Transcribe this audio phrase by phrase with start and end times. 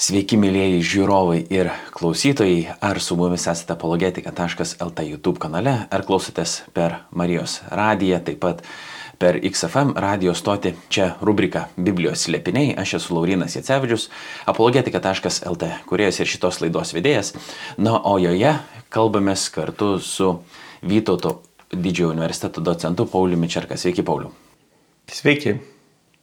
[0.00, 7.02] Sveiki, mėlyjeji žiūrovai ir klausytojai, ar su mumis esate apologetika.lt YouTube kanale, ar klausotės per
[7.12, 8.62] Marijos radiją, taip pat
[9.20, 10.72] per XFM radio stoti.
[10.88, 14.08] Čia rubrika Biblijos slėpiniai, aš esu Laurinas Jacevičius,
[14.48, 17.34] apologetika.lt, kuriejas ir šitos laidos vedėjas.
[17.76, 18.56] Na, o joje
[18.88, 20.32] kalbamės kartu su
[20.80, 21.42] Vytauto
[21.76, 23.76] didžiojo universiteto docentu Pauliumi Čerka.
[23.76, 24.32] Sveiki, Pauliu.
[25.12, 25.58] Sveiki.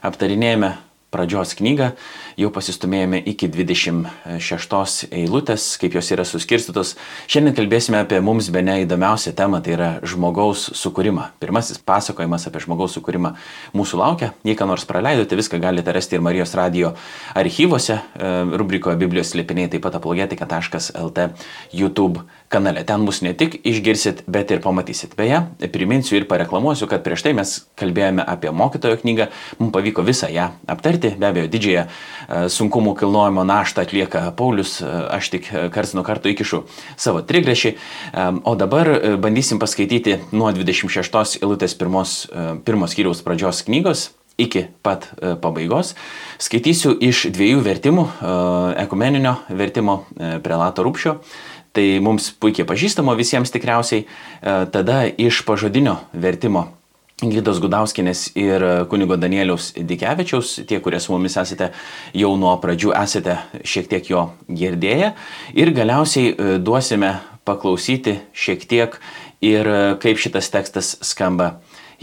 [0.01, 0.73] Aptarinėjame
[1.17, 1.91] pradžios knygą,
[2.37, 6.93] jau pasistumėjome iki 26 eilutės, kaip jos yra suskirstytos.
[7.31, 11.31] Šiandien kalbėsime apie mums be neįdomiausią temą, tai yra žmogaus sukūrimą.
[11.41, 13.33] Pirmasis pasakojimas apie žmogaus sukūrimą
[13.77, 14.31] mūsų laukia.
[14.47, 16.93] Jei ką nors praleidote, viską galite rasti ir Marijos radio
[17.37, 21.29] archyvose, e, rubrikoje Biblijos slėpiniai, taip pat apologetika.lt
[21.73, 22.83] YouTube kanale.
[22.87, 25.15] Ten mus ne tik išgirsit, bet ir pamatysit.
[25.19, 29.29] Beje, priminsiu ir pareklamuosiu, kad prieš tai mes kalbėjome apie mokytojo knygą,
[29.59, 34.91] mums pavyko visą ją aptarti, be abejo, didžiąją e, sunkumų kilnojimo naštą atlieka Paulius, e,
[35.17, 36.63] aš tik karts nuo karto įkišu
[36.95, 42.21] savo trigrašį, e, o dabar bandysim paskaityti nuo 26 eilutės pirmos,
[42.65, 45.07] pirmos kiriaus pradžios knygos iki pat
[45.41, 45.95] pabaigos.
[46.37, 48.03] Skaitysiu iš dviejų vertimų-
[48.85, 50.03] ekumeninio vertimo
[50.45, 51.15] prelato rūpšio
[51.77, 56.71] tai mums puikiai pažįstamo visiems tikriausiai, e, tada iš pažodinio vertimo
[57.17, 58.61] Gydos Gudauskinės ir
[58.91, 61.71] kunigo Danieliaus Dikevičiaus, tie, kurie su mumis esate
[62.13, 65.15] jau nuo pradžių, esate šiek tiek jo girdėję.
[65.57, 67.15] Ir galiausiai e, duosime
[67.47, 68.99] paklausyti šiek tiek
[69.41, 71.55] ir e, kaip šitas tekstas skamba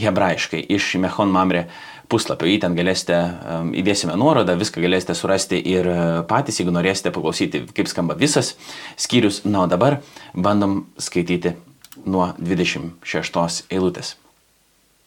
[0.03, 1.69] hebrajiškai iš Mechon Mamre
[2.11, 2.49] puslapio.
[2.49, 3.19] Į ten galėsite,
[3.81, 5.99] įdėsime nuorodą, viską galėsite surasti ir e,
[6.31, 8.55] patys, jeigu norėsite paklausyti, kaip skamba visas
[9.01, 9.43] skyrius.
[9.49, 10.01] Na, o dabar
[10.35, 11.55] bandom skaityti
[12.05, 14.15] nuo 26 eilutės.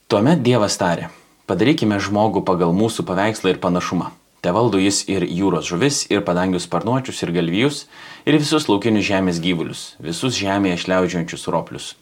[0.08, 1.10] Tuomet Dievas tarė,
[1.50, 4.14] padarykime žmogų pagal mūsų paveikslą ir panašumą.
[4.46, 7.86] Te valdo jis ir jūros žuvis, ir padangius sparnuočius, ir galvijus,
[8.24, 11.96] ir visus laukinius žemės gyvulius, visus žemėje šliaudžiančius roplius.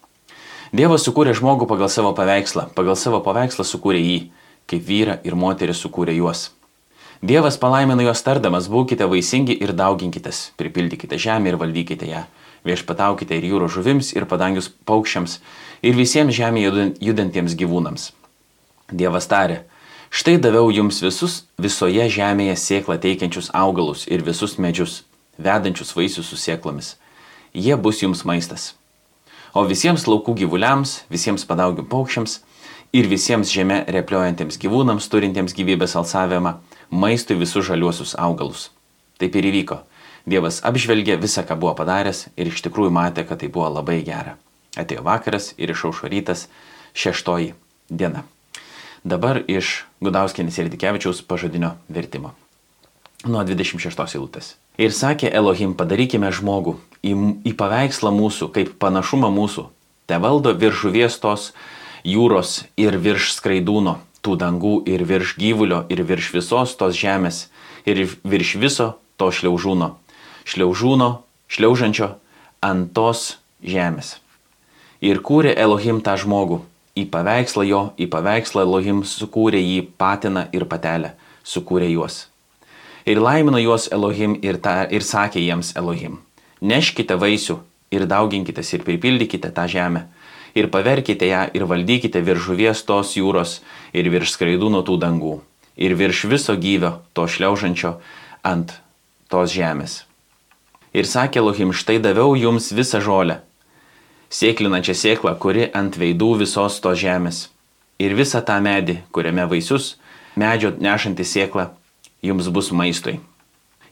[0.76, 4.18] Dievas sukūrė žmogų pagal savo paveikslą, pagal savo paveikslą sukūrė jį
[4.70, 6.50] kaip vyra ir moteris sukūrė juos.
[7.26, 12.26] Dievas palaimino juos tardamas, būkite vaisingi ir dauginkitės, pripildykite žemę ir valdykite ją,
[12.68, 15.40] viešpataukite ir jūros žuvims, ir padangius paukščiams,
[15.82, 18.12] ir visiems žemėje judantiems gyvūnams.
[18.92, 19.64] Dievas tarė,
[20.14, 25.04] štai daviau jums visus visoje žemėje sėklą teikiančius augalus ir visus medžius,
[25.38, 26.96] vedančius vaisius su sėklomis.
[27.56, 28.74] Jie bus jums maistas.
[29.56, 32.42] O visiems laukų gyvuliams, visiems padaugių paukščiams,
[32.96, 36.56] ir visiems žemė repliuojantiems gyvūnams turintiems gyvybės alsavimą
[36.96, 38.70] maistui visus žaliuosius augalus.
[39.20, 39.82] Taip ir įvyko.
[40.26, 44.38] Dievas apžvelgė visą, ką buvo padaręs ir iš tikrųjų matė, kad tai buvo labai gera.
[44.80, 46.48] Atėjo vakaras ir išaušo rytas
[46.96, 47.54] šeštoji
[47.90, 48.24] diena.
[49.06, 52.34] Dabar iš Gudauskinės ir Dikevičiaus pažadinio vertimo.
[53.26, 54.56] Nuo 26 eilutės.
[54.82, 56.76] Ir sakė Elohim, padarykime žmogų
[57.06, 57.14] į,
[57.46, 59.70] į paveikslą mūsų, kaip panašumą mūsų.
[60.10, 61.52] Te valdo virš žuvies tos
[62.06, 67.48] jūros ir virš skraidūno, tų dangų ir virš gyvulio ir virš visos tos žemės
[67.86, 69.96] ir virš viso to šliaužūno,
[70.46, 71.10] šliaužūno,
[71.50, 72.14] šliaužančio
[72.62, 74.20] ant tos žemės.
[75.02, 76.62] Ir kūrė Elohim tą žmogų,
[76.98, 81.14] į paveikslą jo, į paveikslą Elohim sukūrė jį patiną ir patelę,
[81.46, 82.26] sukūrė juos.
[83.06, 86.18] Ir laimino juos Elohim ir, ta, ir sakė jiems Elohim,
[86.62, 87.60] neškite vaisių
[87.94, 90.08] ir dauginkitės ir pripildykite tą žemę
[90.56, 93.60] ir paverkite ją ir valdykite virš žuvies tos jūros
[93.94, 95.36] ir virš skraidūnų tų dangų
[95.76, 97.98] ir virš viso gyvio to šliaužančio
[98.44, 98.78] ant
[99.30, 100.06] tos žemės.
[100.96, 103.42] Ir sakė Lohim, štai daviau jums visą žolę,
[104.32, 107.50] sėklinančią sėklą, kuri ant veidų visos tos žemės,
[108.00, 109.96] ir visą tą medį, kuriame vaisius,
[110.40, 111.74] medžio nešanti sėkla,
[112.24, 113.20] jums bus maistui.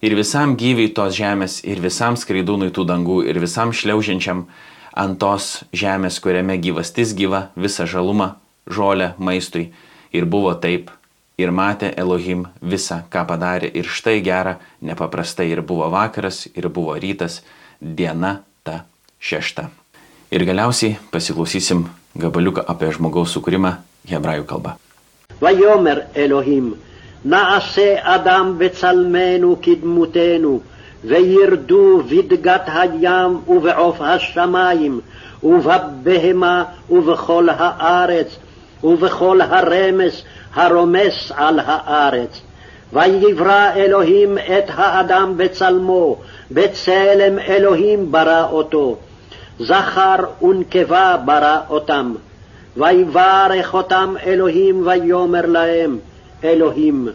[0.03, 4.45] Ir visam gyviai tos žemės, ir visam skraidūnui tų dangų, ir visam šliaužiančiam
[4.93, 8.33] ant tos žemės, kuriame gyvastis gyva, visą žalumą,
[8.69, 9.71] žolę maistui.
[10.13, 10.91] Ir buvo taip.
[11.41, 13.71] Ir matė Elohim visą, ką padarė.
[13.73, 15.49] Ir štai gera, nepaprastai.
[15.49, 17.41] Ir buvo vakaras, ir buvo rytas,
[17.81, 18.83] diena ta
[19.19, 19.69] šešta.
[20.33, 21.87] Ir galiausiai pasiklausysim
[22.17, 23.73] gabaliuką apie žmogaus sukūrimą
[24.09, 24.77] hebrajų kalba.
[25.41, 26.75] Vajomer Elohim,
[27.25, 30.61] naase Adam becalmenu kidmutenu.
[31.05, 34.99] וירדו בדגת הים ובעוף השמיים
[35.43, 38.35] ובבהמה ובכל הארץ
[38.83, 40.23] ובכל הרמס
[40.53, 42.41] הרומס על הארץ.
[42.93, 46.17] ויברא אלוהים את האדם בצלמו,
[46.51, 48.97] בצלם אלוהים ברא אותו.
[49.59, 52.13] זכר ונקבה ברא אותם.
[52.77, 55.97] ויברך אותם אלוהים ויאמר להם,
[56.43, 57.07] אלוהים,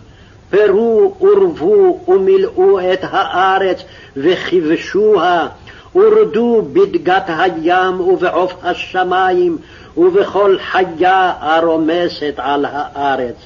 [0.50, 3.82] פרו ורבו ומילאו את הארץ
[4.16, 5.48] וכבשוה,
[5.94, 9.58] ורדו בדגת הים ובעוף השמים
[9.96, 13.36] ובכל חיה הרומסת על הארץ.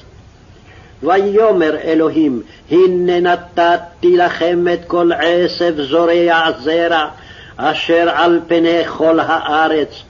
[1.03, 2.41] ויאמר אלוהים,
[2.71, 7.07] הנה נתתי לכם את כל עשב זורע זרע,
[7.57, 10.03] אשר על פני כל הארץ.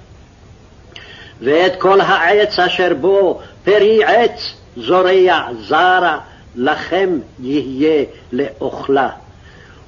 [1.42, 6.18] ואת כל העץ אשר בו פרי עץ זורע זרע,
[6.56, 9.10] לכם יהיה לאוכלה.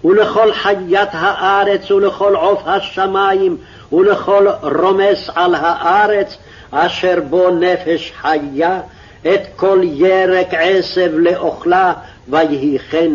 [0.05, 3.57] ולכל חיית הארץ ולכל עוף השמים
[3.93, 6.37] ולכל רומס על הארץ
[6.71, 8.79] אשר בו נפש חיה
[9.21, 11.93] את כל ירק עשב לאוכלה
[12.29, 13.11] ויהי כן.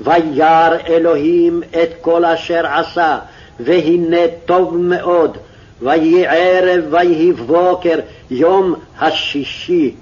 [0.00, 3.18] וירא אלוהים את כל אשר עשה
[3.60, 5.38] והנה טוב מאוד
[5.82, 7.98] ויהי ערב ויהי בוקר
[8.30, 9.94] יום השישי.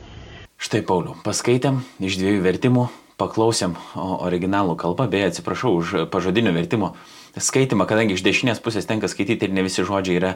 [0.56, 2.86] Štai Pauliau, paskaitėm iš dviejų vertimų,
[3.20, 6.94] paklausėm originalų kalbą, beje, atsiprašau už pažodinio vertimo
[7.36, 10.30] skaitimą, kadangi iš dešinės pusės tenka skaityti ir ne visi žodžiai yra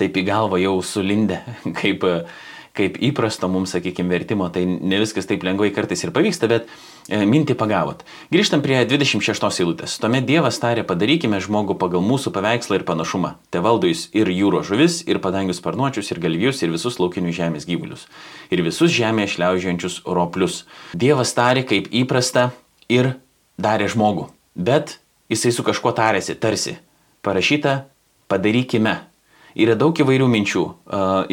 [0.00, 1.38] taip į galvą jau sulindę,
[1.78, 2.02] kaip
[2.76, 6.70] kaip įprasto mums, sakykime, vertimo, tai ne viskas taip lengvai kartais ir pavyksta, bet
[7.08, 8.00] e, mintį pagavot.
[8.32, 9.98] Grįžtam prie 26 eilutės.
[10.00, 13.34] Tuomet Dievas tarė, padarykime žmogų pagal mūsų paveikslą ir panašumą.
[13.52, 18.08] Te valdojus ir jūro žuvis, ir padangius sparnuočius, ir galvijus, ir visus laukinius žemės gyvulius.
[18.48, 20.62] Ir visus žemėje šliaužiančius roplius.
[20.96, 22.50] Dievas tarė, kaip įprasta,
[22.88, 23.14] ir
[23.60, 24.28] darė žmogų.
[24.56, 24.98] Bet
[25.32, 26.78] jisai su kažkuo tarėsi, tarsi.
[27.22, 27.84] Parašyta,
[28.32, 28.96] padarykime
[29.58, 30.62] Yra daug įvairių minčių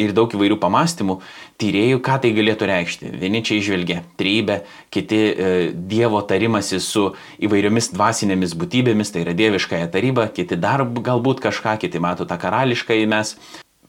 [0.00, 1.18] ir daug įvairių pamastymų,
[1.60, 3.12] tyriejų, ką tai galėtų reikšti.
[3.20, 4.60] Vieni čia išvelgia trybę,
[4.92, 5.56] kiti uh,
[5.90, 7.08] Dievo tarimasi su
[7.42, 13.10] įvairiomis dvasinėmis būtybėmis, tai yra dieviškąją tarybą, kiti dar galbūt kažką, kiti mato tą karališkąjį
[13.10, 13.34] mes.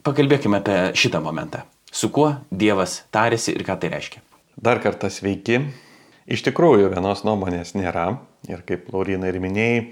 [0.02, 1.62] Pakalbėkime apie šitą momentą.
[1.92, 4.22] Su kuo Dievas tarėsi ir ką tai reiškia.
[4.56, 5.60] Dar kartą sveiki.
[6.26, 8.16] Iš tikrųjų, vienos nuomonės nėra.
[8.48, 9.84] Ir kaip Laurina ir minėjai,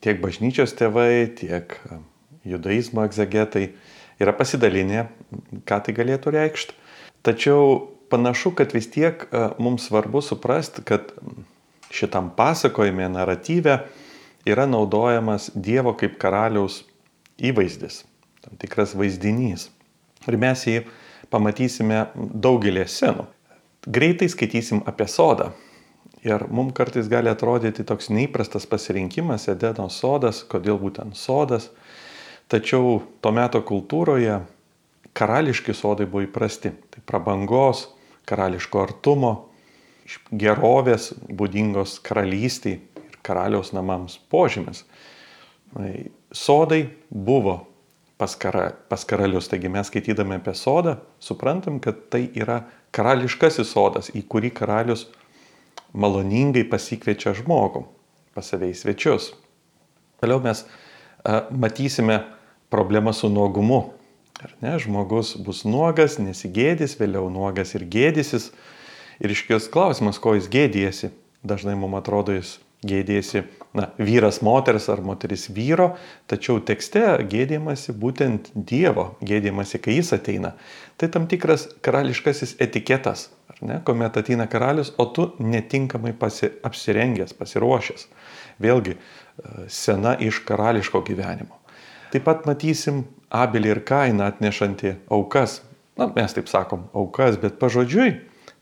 [0.00, 1.76] tiek bažnyčios tėvai, tiek
[2.44, 3.70] judaizmo egzegetai
[4.20, 5.06] yra pasidalinę,
[5.68, 6.76] ką tai galėtų reikšti.
[7.26, 11.12] Tačiau panašu, kad vis tiek e, mums svarbu suprasti, kad
[11.92, 13.80] šitam pasakojime, naratyve
[14.48, 16.82] yra naudojamas Dievo kaip karaliaus
[17.40, 18.04] įvaizdis,
[18.44, 19.68] tam tikras vaizdinys.
[20.28, 20.84] Ir mes jį
[21.32, 23.26] pamatysime daugelį senų.
[23.88, 25.52] Greitai skaitysim apie sodą.
[26.20, 31.70] Ir mums kartais gali atrodyti toks neįprastas pasirinkimas Edeno sodas, kodėl būtent sodas.
[32.50, 34.40] Tačiau to meto kultūroje
[35.14, 36.72] karališki sodai buvo įprasti.
[36.90, 37.86] Tai prabangos,
[38.26, 39.32] karališko artumo,
[40.34, 44.82] gerovės būdingos karalystiai ir karaliaus namams požymis.
[46.34, 47.60] Sodai buvo
[48.20, 54.10] pas, kara, pas karalius, taigi mes skaitydami apie sodą suprantam, kad tai yra karališkasis sodas,
[54.10, 55.06] į kurį karalius
[55.94, 57.86] maloningai pasikviečia žmogų
[58.34, 59.30] pas save į svečius.
[60.20, 62.20] Toliau mes a, matysime
[62.70, 63.82] problema su nuogumu.
[64.40, 68.50] Ar ne, žmogus bus nuogas, nesigėdys, vėliau nuogas ir gėdysis.
[69.20, 71.12] Ir iškės klausimas, ko jis gėdėsi.
[71.44, 72.56] Dažnai mums atrodo, jis
[72.86, 73.44] gėdėsi,
[73.76, 75.92] na, vyras moters ar moteris vyro,
[76.30, 80.54] tačiau tekste gėdėmasi būtent Dievo, gėdėmasi, kai jis ateina.
[81.00, 87.36] Tai tam tikras karališkasis etiketas, ar ne, kuomet ateina karalius, o tu netinkamai pasi, apsirengęs,
[87.36, 88.08] pasiruošęs.
[88.60, 91.59] Vėlgi, e, sena iš karališko gyvenimo.
[92.10, 95.60] Taip pat matysim Abelį ir Kainą atnešantį aukas.
[95.98, 98.14] Na, mes taip sakom, aukas, bet pažodžiui,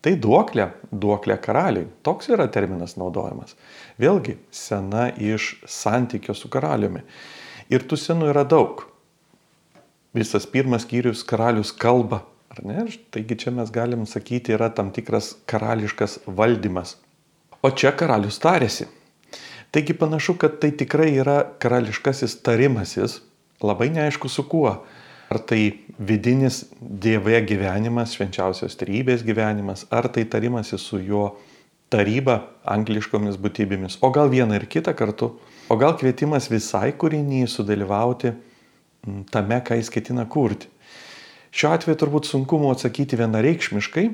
[0.05, 1.87] tai duoklė, duoklė karaliui.
[2.05, 3.55] Toks yra terminas naudojamas.
[4.00, 7.05] Vėlgi, sena iš santykio su karaliumi.
[7.73, 8.85] Ir tų senų yra daug.
[10.17, 12.87] Visas pirmas skyrius karalius kalba, ar ne?
[13.14, 16.97] Taigi čia mes galim sakyti, yra tam tikras karališkas valdymas.
[17.64, 18.88] O čia karalius tarėsi.
[19.73, 23.19] Taigi panašu, kad tai tikrai yra karališkasis tarimasis,
[23.62, 24.79] labai neaišku su kuo.
[25.29, 31.35] Ar tai vidinis Dieve gyvenimas, švenčiausios trybės gyvenimas, ar tai tarimasis su jo
[31.93, 32.38] taryba
[32.69, 35.35] angliškomis būtybėmis, o gal vieną ir kitą kartu,
[35.69, 38.33] o gal kvietimas visai kūrinį sudalyvauti
[39.33, 40.69] tame, ką jis ketina kurti.
[41.53, 44.07] Šiuo atveju turbūt sunkumu atsakyti vienareikšmiškai,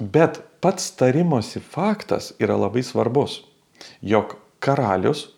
[0.00, 3.42] bet pats tarimosi faktas yra labai svarbus,
[4.04, 5.33] jog karalius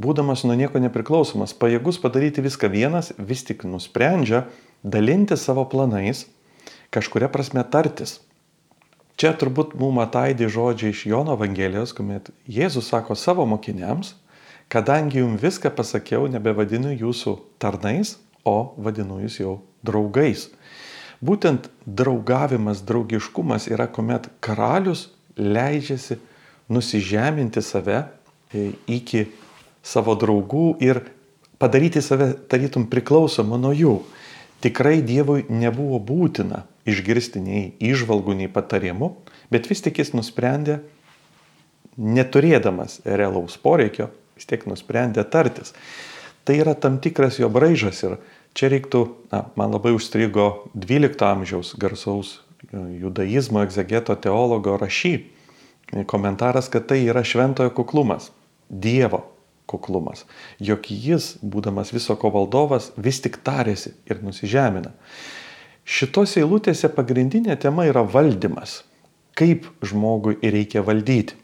[0.00, 4.46] būdamas nuo nieko nepriklausomas, pajėgus padaryti viską vienas, vis tik nusprendžia
[4.82, 6.24] dalinti savo planais,
[6.94, 8.18] kažkuria prasme tartis.
[9.20, 14.14] Čia turbūt mums ataidė žodžiai iš Jono Evangelijos, kuomet Jėzus sako savo mokiniams,
[14.72, 18.16] kadangi jums viską pasakiau, nebevadinu jūsų tarnais,
[18.48, 20.48] o vadinu jūs jau draugais.
[21.20, 26.16] Būtent draugavimas, draugiškumas yra, kuomet karalius leidžiasi
[26.72, 27.98] nusižeminti save
[28.54, 29.26] e, iki
[29.82, 31.02] savo draugų ir
[31.60, 33.94] padaryti save tarytum priklausomą nuo jų.
[34.64, 39.12] Tikrai Dievui nebuvo būtina išgirsti nei išvalgų, nei patarimų,
[39.52, 40.80] bet vis tik jis nusprendė,
[41.96, 45.74] neturėdamas realaus poreikio, vis tiek nusprendė tartis.
[46.44, 48.16] Tai yra tam tikras jo braižas ir
[48.56, 52.38] čia reiktų, na, man labai užstrigo 12 amžiaus garsaus
[52.72, 55.14] judaizmo egzegeto teologo rašy
[56.08, 58.30] komentaras, kad tai yra šventojo kuklumas,
[58.70, 59.24] Dievo
[59.70, 60.24] kuklumas,
[60.58, 64.92] jog jis, būdamas viso ko valdovas, vis tik tarėsi ir nusižemina.
[65.90, 68.82] Šitos eilutėse pagrindinė tema yra valdymas.
[69.38, 71.38] Kaip žmogui reikia valdyti.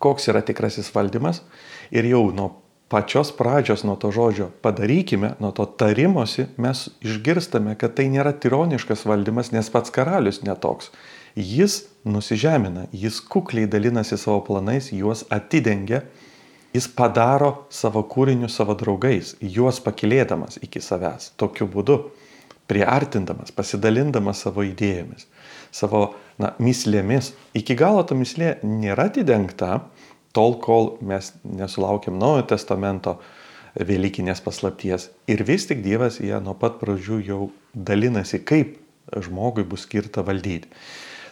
[0.00, 1.42] Koks yra tikrasis valdymas.
[1.90, 2.50] Ir jau nuo
[2.90, 9.06] pačios pradžios, nuo to žodžio padarykime, nuo to tarimosi mes išgirstame, kad tai nėra tironiškas
[9.06, 10.90] valdymas, nes pats karalius netoks.
[11.38, 16.02] Jis nusižemina, jis kukliai dalinasi savo planais, juos atidengia,
[16.74, 21.32] jis padaro savo kūrinius savo draugais, juos pakilėdamas iki savęs.
[21.40, 21.98] Tokiu būdu
[22.70, 25.26] priartindamas, pasidalindamas savo idėjomis,
[25.74, 27.32] savo na, mislėmis.
[27.58, 29.80] Iki galo ta mislė nėra atidengta,
[30.36, 33.18] tol kol mes nesulaukiam Naujojo testamento
[33.74, 35.08] Velykinės paslapties.
[35.30, 37.42] Ir vis tik Dievas ją nuo pat pradžių jau
[37.74, 38.76] dalinasi, kaip
[39.14, 40.70] žmogui bus skirta valdyti.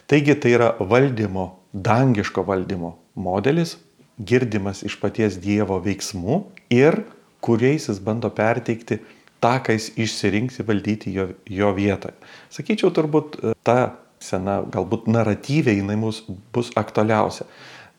[0.09, 3.75] Taigi tai yra valdymo, dangiško valdymo modelis,
[4.19, 7.03] girdimas iš paties Dievo veiksmų ir
[7.43, 8.99] kuriais jis bando perteikti
[9.39, 12.15] tą, ką jis išsirinks įvaldyti jo, jo vietoje.
[12.53, 16.23] Sakyčiau, turbūt e, ta sena, galbūt naratyvė jinai mus
[16.53, 17.47] bus aktualiausia.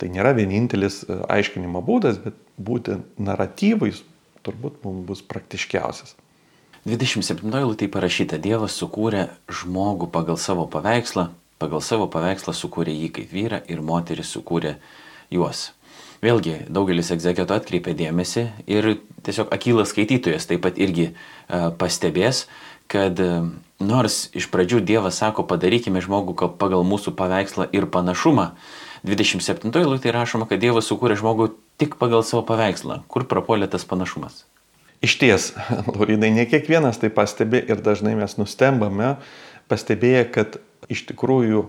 [0.00, 4.04] Tai nėra vienintelis e, aiškinimo būdas, bet būtent naratyvais
[4.44, 6.16] turbūt mums bus praktiškiausias.
[6.88, 11.26] 27 eilutė parašyta, Dievas sukūrė žmogų pagal savo paveikslą,
[11.60, 14.78] pagal savo paveikslą sukūrė jį kaip vyrą ir moteris sukūrė
[15.32, 15.70] juos.
[16.20, 18.90] Vėlgi, daugelis egzeketo atkreipė dėmesį ir
[19.24, 22.44] tiesiog akylas skaitytojas taip pat irgi uh, pastebės,
[22.92, 23.48] kad uh,
[23.80, 28.50] nors iš pradžių Dievas sako, padarykime žmogų pagal mūsų paveikslą ir panašumą,
[29.08, 33.00] 27 eilutė rašoma, kad Dievas sukūrė žmogų tik pagal savo paveikslą.
[33.08, 34.44] Kur prapuolė tas panašumas?
[35.00, 35.48] Iš ties,
[35.94, 39.14] Laurinai, ne kiekvienas tai pastebi ir dažnai mes nustembame,
[39.72, 40.60] pastebėję, kad
[40.92, 41.64] iš tikrųjų,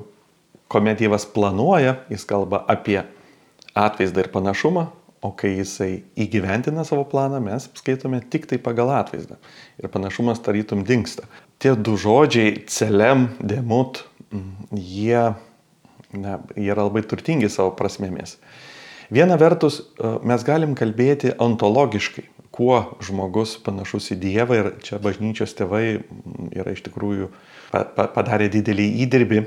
[0.72, 3.06] kuomet Dievas planuoja, jis kalba apie
[3.78, 4.88] atvaizdą ir panašumą,
[5.22, 9.38] o kai jisai įgyventina savo planą, mes skaitome tik tai pagal atvaizdą.
[9.82, 11.28] Ir panašumas tarytum dinksta.
[11.62, 14.02] Tie du žodžiai, celem, demut,
[14.74, 15.22] jie,
[16.12, 18.40] jie yra labai turtingi savo prasmėmis.
[19.14, 25.54] Viena vertus, e, mes galim kalbėti ontologiškai, kuo žmogus panašus į Dievą ir čia bažnyčios
[25.56, 26.02] tėvai
[26.52, 27.30] yra iš tikrųjų
[27.96, 29.46] padarė didelį įdirbį,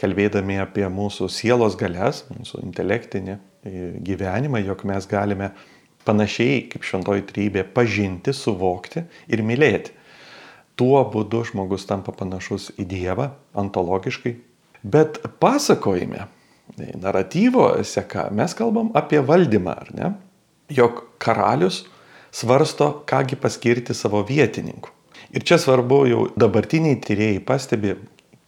[0.00, 5.52] kalbėdami apie mūsų sielos galės, mūsų intelektinį gyvenimą, jog mes galime
[6.06, 9.94] panašiai kaip šventoji trybė pažinti, suvokti ir mylėti.
[10.78, 14.32] Tuo būdu žmogus tampa panašus į Dievą, ontologiškai.
[14.82, 16.26] Bet pasakojime,
[16.98, 20.08] naratyvo seka, mes kalbam apie valdymą, ar ne?
[20.72, 21.84] Jog karalius
[22.32, 24.90] svarsto, kągi paskirti savo vietininku.
[25.32, 27.94] Ir čia svarbu jau dabartiniai tyrėjai pastebi,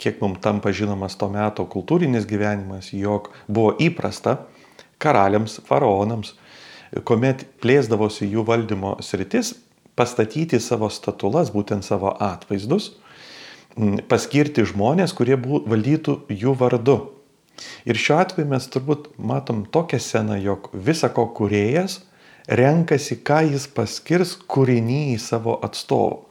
[0.01, 4.41] kiek mums tampa žinomas to meto kultūrinis gyvenimas, jog buvo įprasta
[5.05, 6.35] karaliams, faraonams,
[7.07, 9.55] kuomet plėsdavosi jų valdymo sritis,
[9.99, 12.93] pastatyti savo statulas, būtent savo atvaizdus,
[14.11, 16.99] paskirti žmonės, kurie valdytų jų vardu.
[17.87, 22.01] Ir šiuo atveju mes turbūt matom tokią sceną, jog visa ko kuriejas
[22.49, 26.25] renkasi, ką jis paskirs kūrinį į savo atstovų.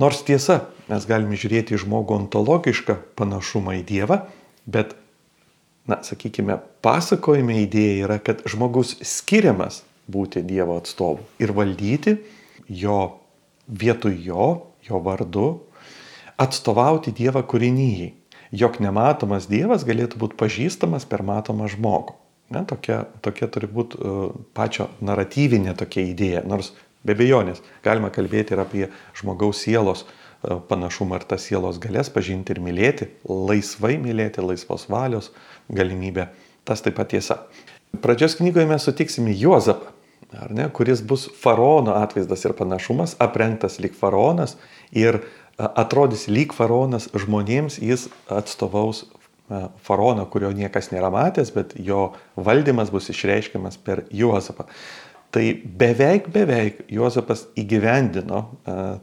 [0.00, 4.24] Nors tiesa, mes galime žiūrėti į žmogų ontologišką panašumą į Dievą,
[4.66, 4.96] bet
[5.90, 12.18] na, sakykime, pasakojime idėja yra, kad žmogus skiriamas būti Dievo atstovu ir valdyti
[12.68, 13.20] jo
[13.68, 14.48] vietoj jo,
[14.84, 15.48] jo vardu,
[16.40, 18.12] atstovauti Dievą kūrinyjei,
[18.52, 22.18] jog nematomas Dievas galėtų būti pažįstamas per matomą žmogų.
[22.52, 26.74] Ne, tokia, tokia turi būti uh, pačio naratyvinė tokia idėja, nors
[27.04, 28.82] be bejonės galima kalbėti ir apie
[29.16, 35.32] žmogaus sielos uh, panašumą ir tas sielos galės pažinti ir mylėti, laisvai mylėti, laisvos valios,
[35.32, 36.28] uh, galimybė.
[36.64, 37.44] Tas taip pat tiesa.
[38.02, 39.92] Pradžios knygoje mes sutiksime Juozapą,
[40.50, 44.56] ne, kuris bus faraono atvaizdas ir panašumas, aprengtas lyg faraonas
[44.90, 45.20] ir
[45.58, 49.04] atrodys lyg faraonas žmonėms, jis atstovaus
[49.84, 54.66] faraoną, kurio niekas nėra matęs, bet jo valdymas bus išreiškiamas per Juozapą.
[55.34, 58.44] Tai beveik, beveik Juozapas įgyvendino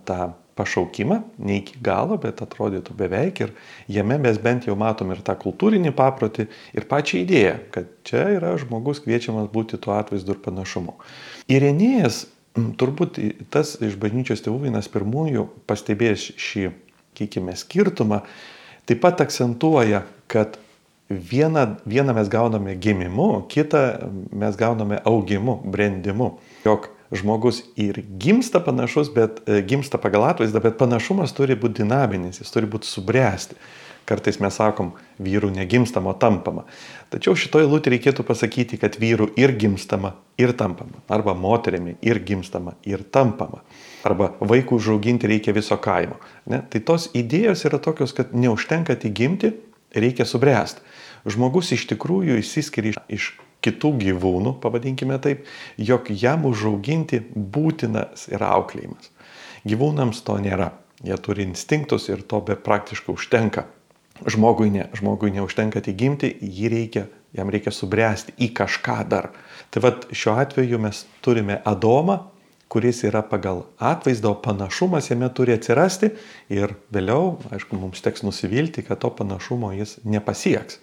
[0.07, 3.53] tą pašaukimą, ne iki galo, bet atrodytų beveik ir
[3.91, 8.53] jame mes bent jau matom ir tą kultūrinį paprotį ir pačią idėją, kad čia yra
[8.61, 10.95] žmogus kviečiamas būti tuo atvaizdu ir panašumu.
[11.51, 12.25] Irenėjas,
[12.79, 13.19] turbūt
[13.53, 16.65] tas iš bažnyčios tėvų vienas pirmųjų pastebėjęs šį,
[17.17, 18.21] kiekime, skirtumą,
[18.89, 20.59] taip pat akcentuoja, kad
[21.11, 23.83] vieną, vieną mes gauname gimimu, kitą
[24.31, 26.37] mes gauname augimu, brendimu.
[26.65, 32.41] Jok žmogus ir gimsta panašus, bet e, gimsta pagal atvaizdą, bet panašumas turi būti dinaminis,
[32.41, 33.59] jis turi būti subręsti.
[34.09, 36.63] Kartais mes sakom, vyrų negimstama, tampama.
[37.13, 41.03] Tačiau šitoje lūtė reikėtų pasakyti, kad vyrų ir gimstama, ir tampama.
[41.11, 43.61] Arba moterimi ir gimstama, ir tampama.
[44.07, 46.17] Arba vaikų užauginti reikia viso kaimo.
[46.49, 46.63] Ne?
[46.73, 49.53] Tai tos idėjos yra tokios, kad neužtenka tik gimti,
[49.93, 50.81] reikia subręsti.
[51.29, 55.45] Žmogus iš tikrųjų įsiskiria iš kitų gyvūnų, pavadinkime taip,
[55.77, 59.11] jog jam užauginti būtinas yra auklėjimas.
[59.67, 60.71] Gyvūnams to nėra.
[61.05, 63.65] Jie turi instinktus ir to be praktiškai užtenka.
[64.29, 69.31] Žmogui ne, žmogui neužtenka tik gimti, jį reikia, jam reikia subręsti į kažką dar.
[69.73, 72.19] Tai vad šiuo atveju mes turime Adomą,
[72.71, 76.13] kuris yra pagal atvaizdo panašumas jame turi atsirasti
[76.53, 80.79] ir vėliau, aišku, mums teks nusivilti, kad to panašumo jis nepasieks.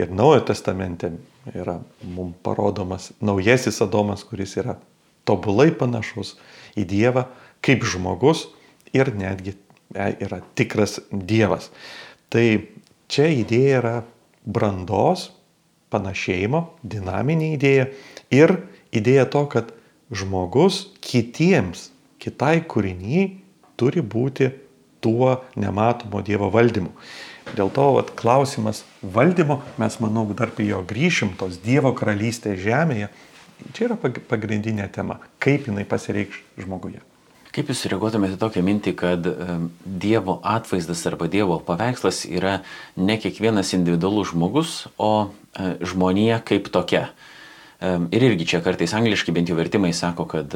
[0.00, 1.12] Ir Naujojo testamente
[1.50, 4.76] yra mums parodomas naujasis Adomas, kuris yra
[5.26, 6.36] tobulai panašus
[6.78, 7.26] į Dievą
[7.62, 8.46] kaip žmogus
[8.94, 9.54] ir netgi
[9.94, 11.70] e, yra tikras Dievas.
[12.32, 12.46] Tai
[13.12, 13.94] čia idėja yra
[14.42, 15.30] brandos,
[15.92, 17.88] panašėjimo, dinaminė idėja
[18.32, 18.56] ir
[18.96, 19.74] idėja to, kad
[20.12, 21.90] žmogus kitiems,
[22.22, 23.28] kitai kūriniai
[23.80, 24.50] turi būti
[25.02, 26.92] tuo nematomo Dievo valdymu.
[27.52, 33.10] Dėl to vat, klausimas valdymo, mes manau dar prie jo grįšim, tos Dievo karalystės žemėje,
[33.74, 37.02] čia yra pagrindinė tema, kaip jinai pasireikš žmoguje.
[37.52, 39.26] Kaip Jūs reaguotumėte tokią mintį, kad
[39.84, 42.62] Dievo atvaizdas arba Dievo paveikslas yra
[42.96, 47.10] ne kiekvienas individualus žmogus, o e, žmonija kaip tokia?
[47.82, 50.54] Ir irgi čia kartais angliškai bent jau vertimai sako, kad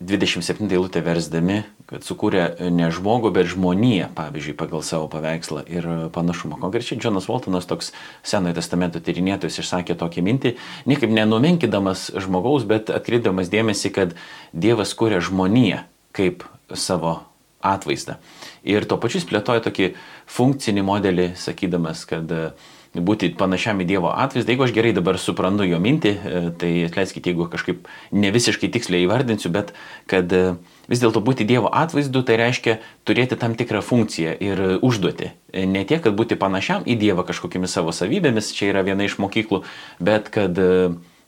[0.00, 6.60] 27 eilutę versdami, kad sukūrė ne žmogų, bet žmoniją, pavyzdžiui, pagal savo paveikslą ir panašumą.
[6.62, 7.90] Konkrečiai Jonas Waltonas, toks
[8.22, 10.54] Senojo testamento tyrinėtojas, išsakė tokią mintį,
[10.90, 14.14] niekaip nenumenkidamas žmogaus, bet atkreipdamas dėmesį, kad
[14.54, 15.82] Dievas kūrė žmoniją
[16.16, 16.46] kaip
[16.78, 17.18] savo
[17.60, 18.20] atvaizdą.
[18.64, 19.92] Ir tuo pačiu jis plėtoja tokį
[20.30, 24.50] funkcinį modelį, sakydamas, kad uh, būti panašiam į Dievo atvaizdą.
[24.50, 29.04] Jeigu aš gerai dabar suprantu jo mintį, e, tai atleiskite, jeigu kažkaip ne visiškai tiksliai
[29.06, 29.72] įvardinsiu, bet
[30.10, 30.56] kad e,
[30.90, 35.30] vis dėlto būti Dievo atvaizdu tai reiškia turėti tam tikrą funkciją ir užduoti.
[35.52, 39.20] E, ne tiek, kad būti panašiam į Dievą kažkokiamis savo savybėmis, čia yra viena iš
[39.22, 39.62] mokyklų,
[40.02, 40.58] bet kad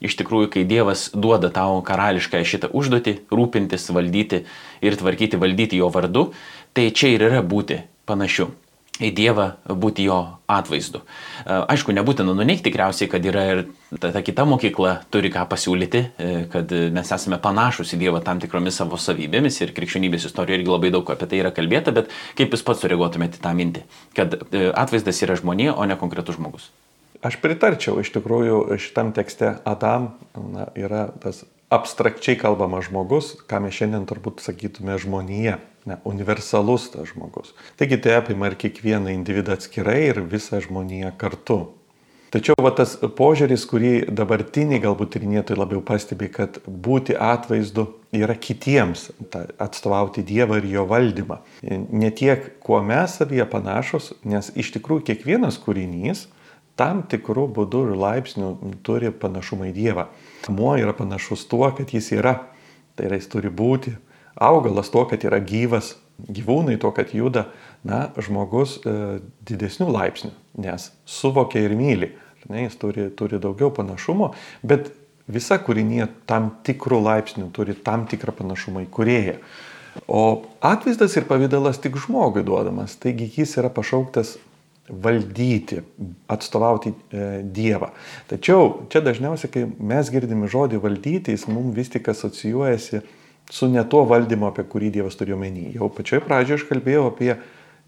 [0.02, 4.42] iš tikrųjų, kai Dievas duoda tau karališką šitą užduotį, rūpintis, valdyti
[4.82, 6.32] ir tvarkyti, valdyti jo vardu,
[6.74, 8.50] tai čia ir yra būti panašiu
[9.00, 10.18] į Dievą būti jo
[10.50, 11.00] atvaizdu.
[11.00, 13.62] E, aišku, nebūtina nuneikti tikriausiai, kad yra ir
[13.96, 18.42] ta, ta kita mokykla turi ką pasiūlyti, e, kad mes esame panašus į Dievą tam
[18.42, 22.52] tikromis savo savybėmis ir krikščionybės istorijoje irgi labai daug apie tai yra kalbėta, bet kaip
[22.52, 23.86] jūs pats sureaguotumėte tą mintį,
[24.18, 26.68] kad e, atvaizdas yra žmonė, o ne konkretus žmogus?
[27.22, 33.78] Aš pritarčiau, iš tikrųjų šitam tekste Adam na, yra tas abstrakčiai kalbama žmogus, ką mes
[33.78, 37.52] šiandien turbūt sakytume žmonėje ne, universalus tas žmogus.
[37.80, 41.62] Taigi tai apima ir kiekvieną individą atskirai ir visą žmoniją kartu.
[42.32, 49.10] Tačiau va, tas požiūris, kurį dabartiniai galbūt tyrinėtojai labiau pastebi, kad būti atvaizdu yra kitiems,
[49.28, 51.42] ta, atstovauti Dievą ir jo valdymą.
[51.92, 56.24] Ne tiek, kuo mes savyje panašus, nes iš tikrųjų kiekvienas kūrinys
[56.80, 58.48] tam tikrų būdų ir laipsnių
[58.86, 60.06] turi panašumą į Dievą.
[60.48, 62.38] Muo yra panašus tuo, kad jis yra.
[62.96, 63.92] Tai yra, jis turi būti,
[64.42, 67.46] augalas to, kad yra gyvas, gyvūnai to, kad juda,
[67.86, 72.12] na, žmogus e, didesnių laipsnių, nes suvokia ir myli.
[72.50, 74.32] Ne, jis turi, turi daugiau panašumo,
[74.66, 74.90] bet
[75.30, 79.36] visa kūrinė tam tikrų laipsnių turi tam tikrą panašumą į kurėją.
[80.10, 80.22] O
[80.64, 84.36] atvaizdas ir pavydalas tik žmogui duodamas, taigi jis yra pašauktas
[84.88, 85.78] valdyti,
[86.32, 87.92] atstovauti e, Dievą.
[88.28, 93.02] Tačiau čia dažniausiai, kai mes girdime žodį valdyti, jis mums vis tik asocijuojasi
[93.52, 95.66] su ne tuo valdymu, apie kurį Dievas turėjo menį.
[95.76, 97.34] Jau pačioje pradžioje aš kalbėjau apie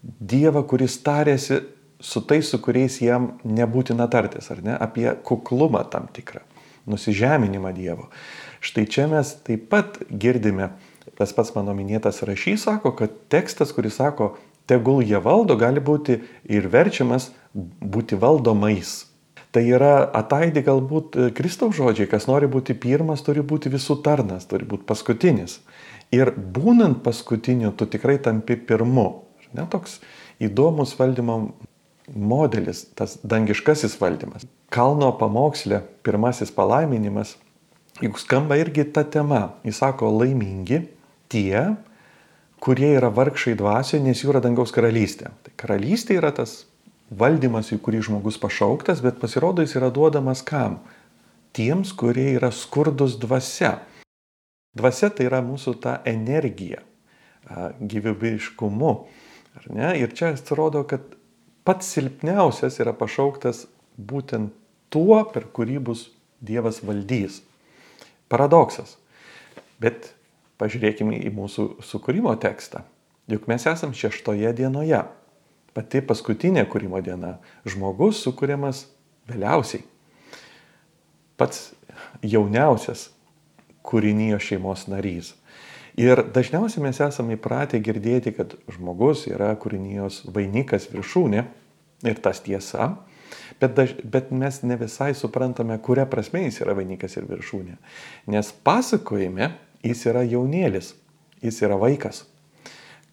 [0.03, 1.63] Dievą, kuris tarėsi
[1.99, 6.43] su tais, su kuriais jam nebūtina tartis, ar ne, apie kuklumą tam tikrą,
[6.85, 8.11] nusižeminimą Dievo.
[8.61, 10.69] Štai čia mes taip pat girdime,
[11.17, 14.35] tas pats mano minėtas rašys sako, kad tekstas, kuris sako,
[14.69, 17.31] tegul jie valdo, gali būti ir verčiamas
[17.81, 19.05] būti valdomais.
[19.55, 24.43] Tai yra ataidi galbūt e, Kristaus žodžiai, kas nori būti pirmas, turi būti visų tarnas,
[24.51, 25.61] turi būti paskutinis.
[26.11, 29.07] Ir būnant paskutiniu, tu tikrai tampi pirmu.
[29.55, 30.01] Ne toks
[30.43, 31.37] įdomus valdymo
[32.11, 34.43] modelis, tas dangiškasis valdymas.
[34.75, 37.37] Kalno pamokslė, pirmasis palaiminimas,
[38.03, 39.53] juk skamba irgi ta tema.
[39.63, 40.83] Jis sako, laimingi
[41.31, 41.77] tie,
[42.59, 45.31] kurie yra vargšai dvasioje, nes jų yra dangaus karalystė.
[45.47, 46.65] Tai karalystė yra tas
[47.11, 50.79] valdymas, į kurį žmogus pašauktas, bet pasirodo jis yra duodamas kam?
[51.55, 53.77] Tiems, kurie yra skurdus dvasia.
[54.75, 56.81] Dvasia tai yra mūsų ta energija,
[57.79, 58.95] gyvybiškumu.
[59.71, 61.05] Ir čia atrodo, kad
[61.63, 63.65] pats silpniausias yra pašauktas
[63.95, 64.51] būtent
[64.91, 66.09] tuo, per kurį bus
[66.45, 67.39] Dievas valdys.
[68.29, 68.97] Paradoksas.
[69.79, 70.11] Bet
[70.59, 72.83] pažiūrėkime į mūsų sukūrimo tekstą.
[73.31, 74.99] Juk mes esam šeštoje dienoje
[75.75, 77.35] pati paskutinė kūrimo diena.
[77.67, 78.85] Žmogus sukūriamas
[79.29, 79.83] vėliausiai.
[81.35, 81.73] Pats
[82.23, 83.09] jauniausias
[83.85, 85.33] kūrinio šeimos narys.
[85.99, 91.43] Ir dažniausiai mes esame įpratę girdėti, kad žmogus yra kūrinijos vainikas viršūnė
[92.05, 92.89] ir tas tiesa,
[93.61, 97.77] bet, daž, bet mes ne visai suprantame, kuria prasme jis yra vainikas ir viršūnė.
[98.35, 99.53] Nes pasakojime
[99.87, 100.93] jis yra jaunėlis,
[101.43, 102.25] jis yra vaikas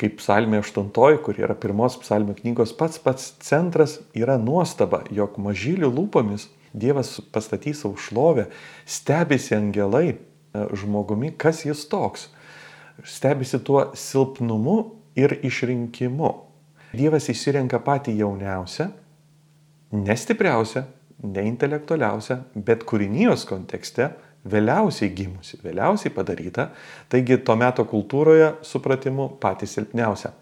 [0.01, 0.91] kaip psalmė 8,
[1.23, 7.83] kur yra pirmos psalmė knygos pats pats centras, yra nuostaba, jog mažylių lūpomis Dievas pastatys
[7.83, 8.47] savo šlovę,
[8.89, 10.17] stebisi angelai e,
[10.73, 12.31] žmogumi, kas jis toks.
[13.05, 14.79] Stebisi tuo silpnumu
[15.17, 16.33] ir išrinkimu.
[16.97, 18.89] Dievas išsirenka patį jauniausią,
[19.93, 20.85] nestipriausią,
[21.23, 24.11] neintelektualiausią, bet kūrinijos kontekste
[24.49, 26.71] vėliausiai gimusi, vėliausiai padaryta,
[27.13, 30.33] taigi to meto kultūroje supratimu patys silpniausia.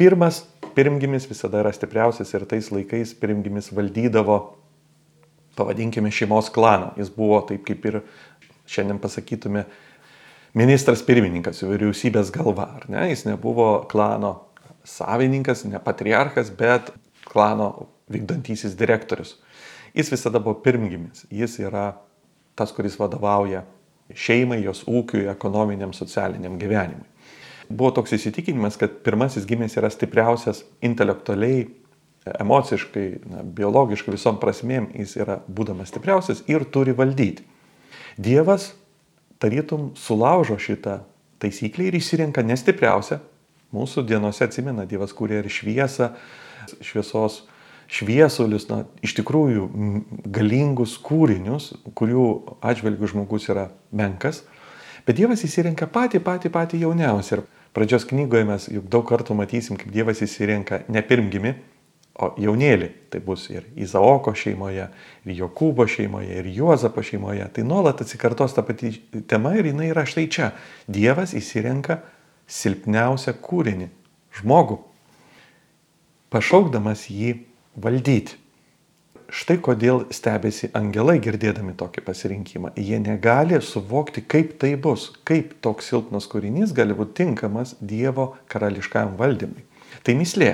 [0.00, 0.42] Pirmas
[0.76, 4.38] pirmgimis visada yra stipriausias ir tais laikais pirmgimis valdydavo,
[5.58, 6.92] pavadinkime, šeimos klaną.
[7.00, 8.00] Jis buvo taip kaip ir
[8.70, 9.64] šiandien pasakytume
[10.56, 13.08] ministras pirmininkas, vyriausybės galva, ar ne?
[13.10, 14.34] Jis nebuvo klano
[14.88, 16.92] savininkas, ne patriarchas, bet
[17.28, 19.36] klano vykdantysis direktorius.
[19.94, 21.26] Jis visada buvo pirmgimis.
[21.34, 21.90] Jis yra
[22.58, 23.64] tas, kuris vadovauja
[24.16, 27.06] šeimai, jos ūkiui, ekonominiam, socialiniam gyvenimui.
[27.70, 31.68] Buvo toks įsitikinimas, kad pirmasis gimęs yra stipriausias intelektualiai,
[32.26, 37.46] emociškai, na, biologiškai visom prasmėm jis yra būdamas stipriausias ir turi valdyti.
[38.20, 38.72] Dievas
[39.40, 41.00] tarytum sulaužo šitą
[41.40, 43.20] taisyklę ir išsirenka nestipriausią.
[43.70, 46.10] Mūsų dienose atsimena, Dievas kūrė ir šviesą,
[46.82, 47.44] šviesos
[47.90, 49.66] šviesulius, na, iš tikrųjų
[50.30, 52.26] galingus kūrinius, kurių
[52.62, 54.44] atžvelgių žmogus yra menkas,
[55.06, 57.40] bet Dievas įsirenka patį, patį, patį jauniausią.
[57.40, 61.56] Ir pradžios knygoje mes juk daug kartų matysim, kaip Dievas įsirenka ne pirmgimi,
[62.20, 62.90] o jaunėlį.
[63.10, 64.86] Tai bus ir Izaoko šeimoje,
[65.24, 67.46] ir Jokūbo šeimoje, ir Juozapo šeimoje.
[67.54, 68.92] Tai nuolat atsikartos ta pati
[69.30, 70.52] tema ir jinai yra štai čia.
[70.86, 72.00] Dievas įsirenka
[72.50, 73.88] silpniausią kūrinį-
[74.40, 74.78] žmogų,
[76.30, 78.38] pašaukdamas jį valdyti.
[79.30, 82.72] Štai kodėl stebėsi angelai girdėdami tokį pasirinkimą.
[82.74, 89.14] Jie negali suvokti, kaip tai bus, kaip toks silpnas kūrinys gali būti tinkamas Dievo karališkam
[89.20, 89.62] valdymui.
[90.02, 90.50] Tai mislė.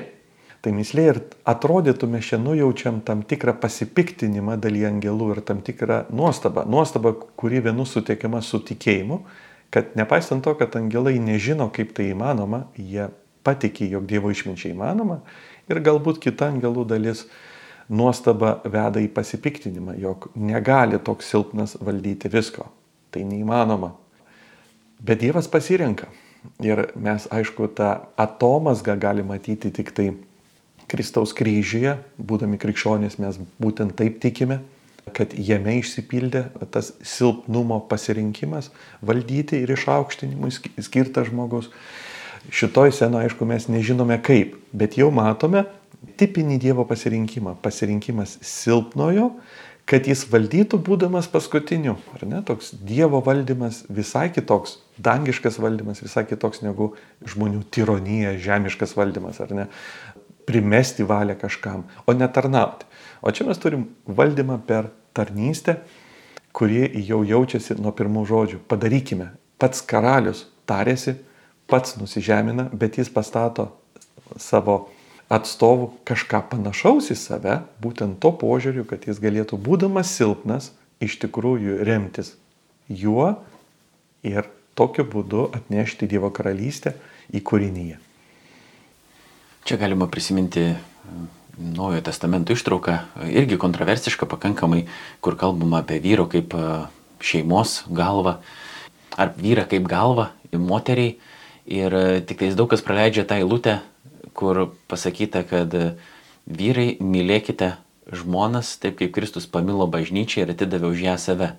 [0.60, 6.02] Tai mislė ir atrodytų mes čia nujaučiam tam tikrą pasipiktinimą daly angelų ir tam tikrą
[6.12, 6.66] nuostabą.
[6.68, 9.22] Nuostabą, kuri vienu suteikiama su tikėjimu,
[9.72, 13.08] kad nepaisant to, kad angelai nežino, kaip tai įmanoma, jie
[13.46, 15.22] patikė, jog Dievo išminčiai įmanoma
[15.70, 17.24] Ir galbūt kita angelų dalis
[17.88, 22.68] nuostaba veda į pasipiktinimą, jog negali toks silpnas valdyti visko.
[23.14, 23.92] Tai neįmanoma.
[25.02, 26.08] Bet Dievas pasirenka.
[26.62, 30.12] Ir mes, aišku, tą atomasgą galime matyti tik tai
[30.86, 34.60] Kristaus kryžiuje, būdami krikščionys mes būtent taip tikime,
[35.14, 38.70] kad jame išsipildė tas silpnumo pasirinkimas
[39.02, 40.52] valdyti ir išaukštinimui
[40.82, 41.70] skirtas žmogus.
[42.52, 45.64] Šitoj scenoje, aišku, mes nežinome kaip, bet jau matome
[46.20, 47.56] tipinį Dievo pasirinkimą.
[47.62, 49.30] Pasirinkimas silpnojo,
[49.86, 51.96] kad jis valdytų būdamas paskutiniu.
[52.14, 52.42] Ar ne?
[52.46, 56.92] Toks Dievo valdymas visai kitoks, dangiškas valdymas visai kitoks negu
[57.26, 59.68] žmonių tironija, žemiškas valdymas, ar ne?
[60.46, 62.86] Primesti valią kažkam, o ne tarnauti.
[63.22, 65.80] O čia mes turim valdymą per tarnystę,
[66.54, 68.60] kurie jau jaučiasi nuo pirmų žodžių.
[68.70, 69.32] Padarykime.
[69.58, 71.16] Pats karalius tarėsi,
[71.70, 73.70] pats nusižemina, bet jis pastato
[74.40, 74.88] savo
[75.32, 80.70] atstovų kažką panašaus į save, būtent to požiūriu, kad jis galėtų, būdamas silpnas,
[81.02, 82.36] iš tikrųjų remtis
[82.88, 83.34] juo
[84.26, 84.46] ir
[84.78, 86.94] tokiu būdu atnešti Dievo karalystę
[87.34, 87.98] į kūrinyje.
[89.66, 90.68] Čia galima prisiminti
[91.56, 92.98] Naujojo testamento ištrauka,
[93.32, 94.82] irgi kontroversiška pakankamai,
[95.24, 96.64] kur kalbama apie vyro kaip e,
[97.24, 98.34] šeimos galvą,
[99.16, 101.14] ar vyrą kaip galvą moteriai.
[101.66, 103.80] Ir e, tik tais daug kas praleidžia tą eilutę,
[104.38, 105.96] kur pasakyta, kad e,
[106.46, 107.74] vyrai mylėkite
[108.14, 111.50] žmonas taip, kaip Kristus pamilo bažnyčią ir atidavė už ją save.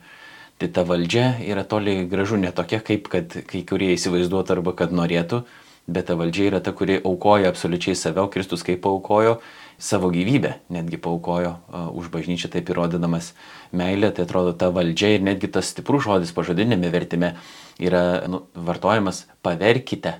[0.58, 4.96] Tai ta valdžia yra toli gražu ne tokia, kaip kad kai kurie įsivaizduotų arba kad
[4.96, 5.44] norėtų,
[5.92, 9.38] bet ta valdžia yra ta, kuri aukoja absoliučiai save, o Kristus kaip aukojo
[9.78, 13.34] savo gyvybę, netgi paukojo uh, už bažnyčią, taip įrodydamas
[13.72, 17.36] meilę, tai atrodo ta valdžia ir netgi tas stiprus žodis pažodinėme vertime
[17.78, 20.18] yra nu, vartojamas paverkite.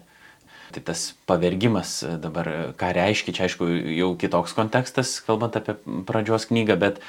[0.68, 6.76] Tai tas pavergimas dabar, ką reiškia, čia aišku jau kitoks kontekstas, kalbant apie pradžios knygą,
[6.78, 7.00] bet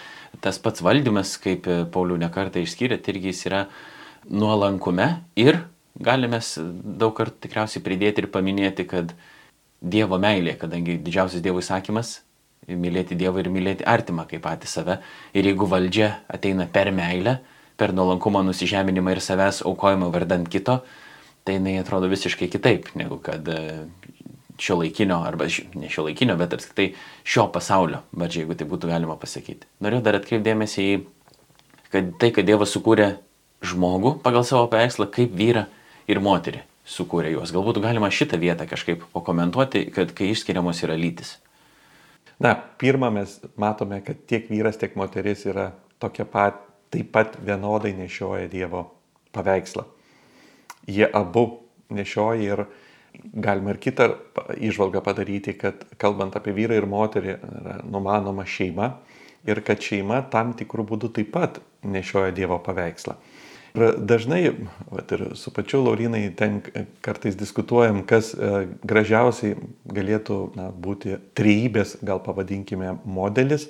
[0.41, 3.65] tas pats valdymas, kaip Paulių nekartą išskyrė, tai irgi jis yra
[4.31, 5.65] nuolankume ir
[5.99, 6.39] galime
[7.03, 9.13] daug kartų tikriausiai pridėti ir paminėti, kad
[9.79, 12.17] Dievo meilė, kadangi didžiausias Dievo įsakymas
[12.69, 14.99] mylėti Dievą ir mylėti artimą kaip patį save.
[15.33, 17.39] Ir jeigu valdžia ateina per meilę,
[17.79, 20.81] per nuolankumą, nusižeminimą ir savęs aukojimą vardant kito,
[21.47, 23.87] tai jinai atrodo visiškai kitaip negu kad e,
[24.61, 25.47] šio laikinio, arba
[25.79, 26.91] ne šio laikinio, bet apskritai
[27.25, 29.71] šio pasaulio, bet jeigu tai būtų galima pasakyti.
[29.85, 30.99] Noriu dar atkreipdėmėsi į
[31.93, 33.15] kad tai, kad Dievas sukūrė
[33.65, 35.67] žmogų pagal savo paveikslą kaip vyrą
[36.11, 37.53] ir moterį sukūrė juos.
[37.55, 41.37] Galbūt galima šitą vietą kažkaip pakomentuoti, kad kai išskiriamos yra lytis.
[42.39, 46.61] Na, pirmą mes matome, kad tiek vyras, tiek moteris yra tokia pat,
[46.93, 48.85] taip pat vienodai nešioja Dievo
[49.35, 49.85] paveikslą.
[50.87, 51.49] Jie abu
[51.91, 52.63] nešioja ir
[53.35, 54.13] galima ir kitą
[54.55, 58.93] išvalgą padaryti, kad kalbant apie vyrą ir moterį, yra numanoma šeima
[59.49, 63.17] ir kad šeima tam tikrų būdų taip pat nešioja Dievo paveikslą.
[63.77, 64.43] Ir dažnai,
[64.91, 66.61] vat, ir su pačiu Laurinai ten
[67.05, 69.59] kartais diskutuojam, kas e, gražiausiai
[69.93, 73.69] galėtų na, būti trejybės, gal pavadinkime, modelis,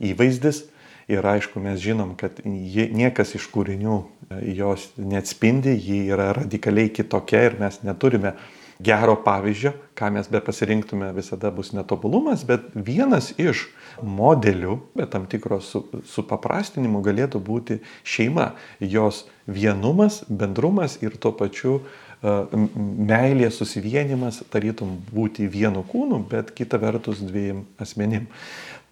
[0.00, 0.66] įvaizdis.
[1.10, 6.92] Ir aišku, mes žinom, kad jie, niekas iš kūrinių e, jos neatspindi, ji yra radikaliai
[6.94, 8.36] kitokia ir mes neturime
[8.80, 13.66] gero pavyzdžio, ką mes be pasirinktume, visada bus netobulumas, bet vienas iš
[14.00, 21.80] modelių, bet tam tikros su, supaprastinimu galėtų būti šeima, jos vienumas, bendrumas ir tuo pačiu
[21.80, 21.88] uh,
[22.22, 28.28] meilė, susivienimas, tarytum būti vienu kūnu, bet kita vertus dviem asmenim.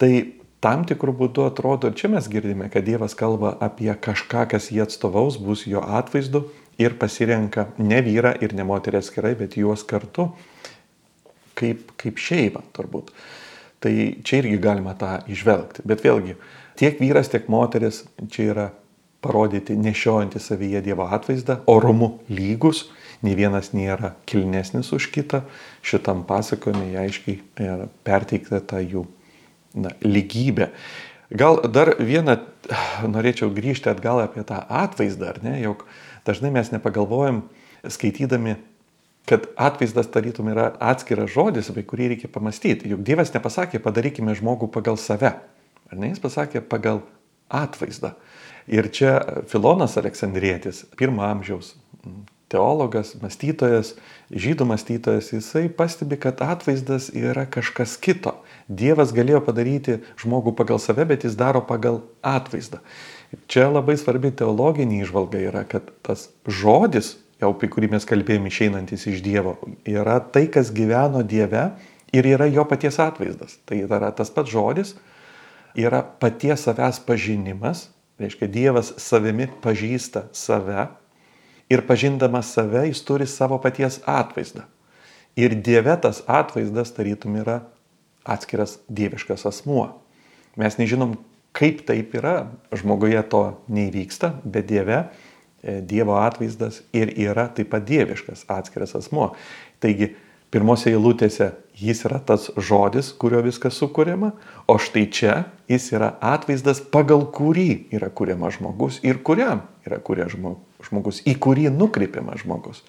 [0.00, 0.12] Tai
[0.64, 4.84] tam tikrų būdų atrodo, ir čia mes girdime, kad Dievas kalba apie kažką, kas jį
[4.86, 6.48] atstovaus, bus jo atvaizdu
[6.78, 10.30] ir pasirenka ne vyrą ir ne moterį atskirai, bet juos kartu
[11.58, 13.10] kaip, kaip šeimą turbūt.
[13.82, 13.92] Tai
[14.26, 15.84] čia irgi galima tą išvelgti.
[15.86, 16.34] Bet vėlgi,
[16.78, 18.68] tiek vyras, tiek moteris čia yra
[19.22, 22.86] parodyti nešiojantį savyje Dievo atvaizdą, orumu lygus,
[23.22, 25.42] nei vienas nėra kilnesnis už kitą.
[25.82, 29.06] Šitam pasakojimui aiškiai yra perteikta ta jų
[29.78, 30.70] na, lygybė.
[31.38, 32.38] Gal dar vieną
[33.14, 35.84] norėčiau grįžti atgal apie tą atvaizdą, ar ne, jog
[36.28, 37.42] dažnai mes nepagalvojam,
[37.88, 38.58] skaitydami,
[39.28, 42.88] kad atvaizdas tarytum yra atskiras žodis, apie kurį reikia pamastyti.
[42.92, 45.34] Juk Dievas nepasakė, padarykime žmogų pagal save.
[45.88, 47.02] Ar ne, jis pasakė pagal
[47.52, 48.14] atvaizdą.
[48.68, 51.74] Ir čia Filonas Aleksandrietis, pirmo amžiaus
[52.48, 53.94] teologas, mąstytojas,
[54.32, 58.34] žydų mąstytojas, jisai pastebi, kad atvaizdas yra kažkas kito.
[58.68, 62.80] Dievas galėjo padaryti žmogų pagal save, bet jis daro pagal atvaizdą.
[63.48, 69.04] Čia labai svarbi teologinė išvalga yra, kad tas žodis, jau apie kurį mes kalbėjome išeinantis
[69.10, 71.66] iš Dievo, yra tai, kas gyveno Dieve
[72.12, 73.58] ir yra jo paties atvaizdas.
[73.68, 74.94] Tai yra tas pats žodis,
[75.76, 77.88] yra paties savęs pažinimas,
[78.18, 80.88] reiškia Dievas savimi pažįsta save
[81.68, 84.64] ir pažindamas save jis turi savo paties atvaizdą.
[85.38, 87.60] Ir Dieve tas atvaizdas tarytum yra
[88.24, 89.92] atskiras dieviškas asmuo.
[90.58, 91.14] Mes nežinom,
[91.56, 95.02] Kaip taip yra, žmoguje to neįvyksta, bet Dieve,
[95.62, 99.32] e, Dievo atvaizdas ir yra taip pat dieviškas atskiras asmo.
[99.82, 100.12] Taigi,
[100.52, 104.32] pirmose eilutėse jis yra tas žodis, kurio viskas sukūriama,
[104.68, 105.34] o štai čia
[105.70, 110.36] jis yra atvaizdas, pagal kurį yra kuriamas žmogus ir kuriam yra kuriamas
[110.88, 112.82] žmogus, į kurį nukreipiamas žmogus.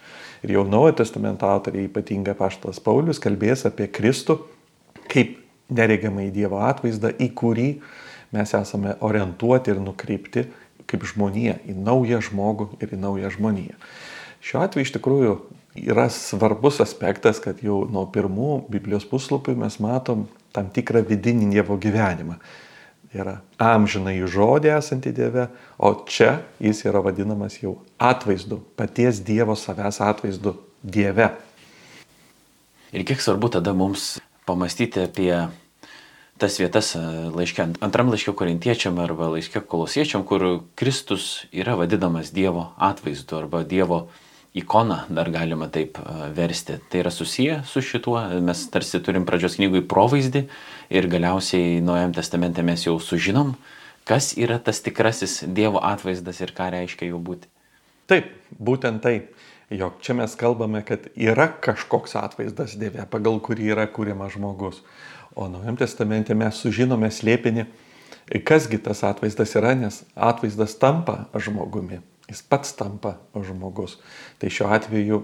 [0.45, 4.39] Ir jau Naujojo testamento autoriai, ypatingai Paštas Paulius, kalbės apie Kristų
[5.12, 5.38] kaip
[5.74, 7.69] neregiamą į Dievo atvaizdą, į kurį
[8.35, 10.47] mes esame orientuoti ir nukreipti
[10.89, 13.77] kaip žmonija į naują žmogų ir į naują žmoniją.
[14.41, 15.33] Šiuo atveju iš tikrųjų
[15.79, 21.77] yra svarbus aspektas, kad jau nuo pirmų Biblijos puslapių mes matom tam tikrą vidinį Dievo
[21.81, 22.39] gyvenimą.
[23.09, 25.47] Yra amžinai žodė esanti Dieve,
[25.81, 31.31] o čia jis yra vadinamas jau atvaizdu, paties Dievo savęs atvaizdu Dieve.
[32.93, 35.33] Ir kiek svarbu tada mums pamastyti apie
[36.39, 37.02] tas vietas e,
[37.36, 44.08] laiške, antram laiške korintiečiam arba laiške kolosiečiam, kur Kristus yra vadinamas Dievo atvaizdu arba Dievo
[44.58, 46.80] ikona, dar galima taip e, versti.
[46.89, 50.45] Tai yra susiję su šituo, mes tarsi turim pradžios knygui provaizdį
[50.89, 53.54] ir galiausiai Naujam testamente mes jau sužinom,
[54.08, 57.52] kas yra tas tikrasis Dievo atvaizdas ir ką reiškia jo būti.
[58.10, 59.36] Taip, būtent taip.
[59.69, 64.80] Jog čia mes kalbame, kad yra kažkoks atvaizdas Dieve, pagal kurį yra kūriamas žmogus.
[65.35, 67.65] O Naujam testamente mes sužinome slėpinį,
[68.45, 72.01] kasgi tas atvaizdas yra, nes atvaizdas tampa žmogumi.
[72.29, 73.97] Jis pats tampa žmogus.
[74.37, 75.21] Tai šiuo atveju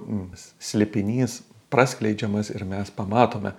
[0.57, 3.53] slėpinys praskleidžiamas ir mes pamatome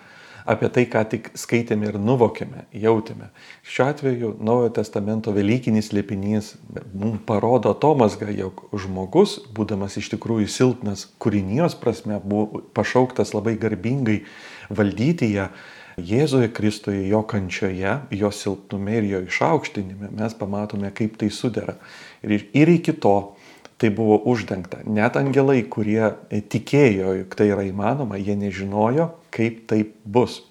[0.47, 3.29] apie tai, ką tik skaitėme ir nuvokėme, jautėme.
[3.67, 6.53] Šiuo atveju Naujojo testamento Velykinis slėpinys
[6.95, 14.21] mums parodo Tomasgą, jog žmogus, būdamas iš tikrųjų silpnas kūrinijos prasme, buvo pašauktas labai garbingai
[14.71, 15.51] valdyti ją
[15.97, 21.79] Jėzuje Kristuje, jo kančioje, jo silpnume ir jo išaukštinime mes pamatome, kaip tai sudera.
[22.21, 23.37] Ir, ir iki to
[23.81, 24.83] tai buvo uždengta.
[24.85, 30.43] Net angelai, kurie tikėjo, jog tai yra įmanoma, jie nežinojo, kaip taip bus.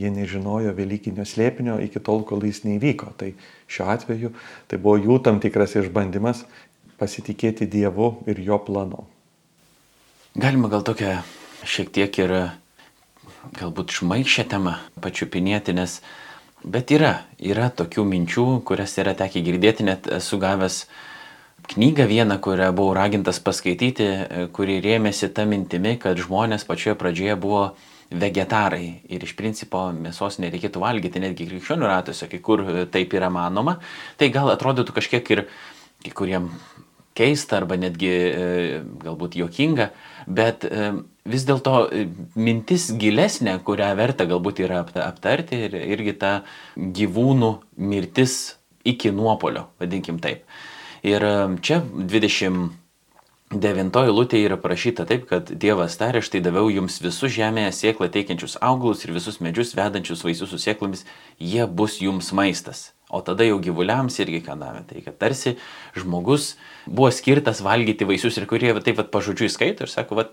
[0.00, 3.12] Jie nežinojo Velykinio slėpinio iki tol, kol jis neįvyko.
[3.20, 3.32] Tai
[3.72, 4.32] šiuo atveju
[4.68, 6.46] tai buvo jų tam tikras išbandymas
[7.00, 9.04] pasitikėti Dievu ir jo planu.
[10.36, 11.22] Galima gal tokia
[11.68, 12.36] šiek tiek ir
[13.56, 16.00] galbūt šmaišę temą pačiupinėti, nes
[16.64, 20.84] bet yra, yra tokių minčių, kurias yra tekę girdėti, net esu gavęs
[21.70, 24.08] knygą vieną, kurią buvau ragintas paskaityti,
[24.56, 27.64] kuri rėmėsi tą mintimi, kad žmonės pačioje pradžioje buvo
[28.10, 33.78] vegetarai ir iš principo mėsos nereikėtų valgyti netgi krikščionių ratuose, kai kur taip yra manoma,
[34.18, 35.44] tai gal atrodytų kažkiek ir
[36.02, 36.50] kai kuriem
[37.20, 38.48] keista arba netgi e,
[39.04, 39.90] galbūt jokinga,
[40.40, 40.90] bet e,
[41.28, 42.06] vis dėlto e,
[42.40, 46.34] mintis gilesnė, kurią verta galbūt yra aptarti ir irgi ta
[46.76, 47.54] gyvūnų
[47.92, 48.36] mirtis
[48.88, 50.46] iki nuopolio, vadinkim taip.
[51.04, 51.24] Ir
[51.64, 52.80] čia 20
[53.50, 58.54] Devintoji lūtė yra parašyta taip, kad Dievas tarė, štai daviau jums visus žemėje sėklą teikiančius
[58.62, 61.02] augalus ir visus medžius vedančius vaisius su sėklomis,
[61.42, 62.92] jie bus jums maistas.
[63.10, 64.84] O tada jau gyvuliams irgi ką davė.
[64.86, 65.56] Tai kad tarsi
[65.98, 66.54] žmogus
[66.86, 70.28] buvo skirtas valgyti vaisius ir kurie taip pat pažodžiui skaito ir sako, va,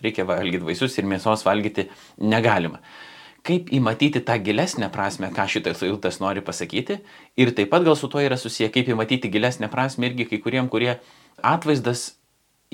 [0.00, 1.88] reikia valgyti vaisius ir mėsos valgyti
[2.20, 2.80] negalima.
[3.44, 7.02] Kaip įmatyti tą gilesnę prasme, ką šitas eilutės nori pasakyti.
[7.36, 10.72] Ir taip pat gal su tuo yra susiję, kaip įmatyti gilesnę prasme irgi kai kuriem,
[10.72, 10.94] kurie
[11.44, 12.14] atvaizdas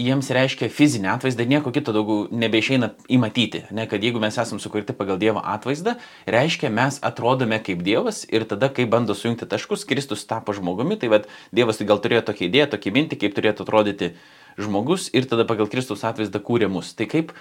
[0.01, 3.67] jiems reiškia fizinį atvaizdą, nieko kito daugiau nebeišeina įmatyti.
[3.77, 5.97] Ne, kad jeigu mes esame sukurti pagal Dievo atvaizdą,
[6.31, 11.13] reiškia mes atrodome kaip Dievas ir tada, kai bando sujungti taškus, Kristus tapo žmogumi, tai
[11.13, 14.13] vad Dievas tai gal turėjo tokią idėją, tokį mintį, kaip turėtų atrodyti
[14.61, 16.95] žmogus ir tada pagal Kristus atvaizdą kūrė mus.
[16.97, 17.35] Tai kaip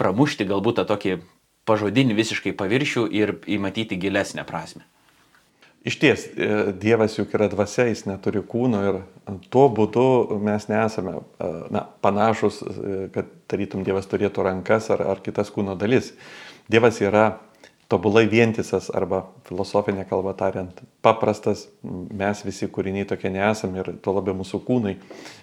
[0.00, 1.20] pramušti galbūt tą tokį
[1.68, 4.86] pažodinį visiškai paviršių ir įmatyti gilesnę prasme.
[5.86, 6.46] Iš ties, e,
[6.82, 8.96] Dievas juk yra dvasia, jis neturi kūno ir
[9.54, 15.22] tuo būdu mes nesame e, na, panašus, e, kad tarytum Dievas turėtų rankas ar, ar
[15.22, 16.10] kitas kūno dalis.
[16.66, 17.28] Dievas yra
[17.90, 24.34] tobulai vientisas arba filosofinė kalba tariant, paprastas, mes visi kūriniai tokie nesame ir tuo labiau
[24.40, 24.96] mūsų kūnai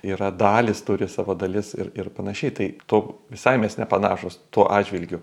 [0.03, 2.55] yra dalis, turi savo dalis ir, ir panašiai.
[2.57, 3.01] Tai to
[3.31, 5.21] visai mes nepanašus tuo atžvilgiu.